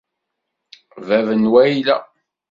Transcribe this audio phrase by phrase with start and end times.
[1.07, 1.97] Bab n wayla